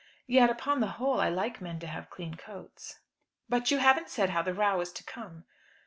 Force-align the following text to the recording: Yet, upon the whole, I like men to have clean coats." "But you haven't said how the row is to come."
Yet, 0.25 0.49
upon 0.49 0.79
the 0.79 0.87
whole, 0.97 1.21
I 1.21 1.29
like 1.29 1.61
men 1.61 1.77
to 1.81 1.85
have 1.85 2.09
clean 2.09 2.33
coats." 2.33 3.01
"But 3.47 3.69
you 3.69 3.77
haven't 3.77 4.09
said 4.09 4.31
how 4.31 4.41
the 4.41 4.51
row 4.55 4.81
is 4.81 4.91
to 4.93 5.03
come." 5.03 5.45